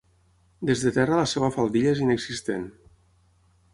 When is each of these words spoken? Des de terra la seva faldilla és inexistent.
Des 0.69 0.85
de 0.85 0.93
terra 0.95 1.19
la 1.19 1.27
seva 1.33 1.51
faldilla 1.57 1.93
és 1.97 2.01
inexistent. 2.07 2.67